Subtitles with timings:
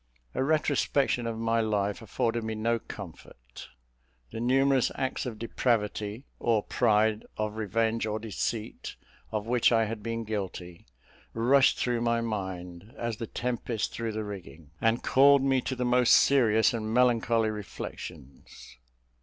[0.33, 3.69] A retrospection of my life afforded me no comfort.
[4.31, 8.95] The numerous acts of depravity or pride, of revenge or deceit,
[9.31, 10.87] of which I had been guilty,
[11.35, 15.85] rushed through my mind, as the tempest through the rigging, and called me to the
[15.85, 18.77] most serious and melancholy reflections.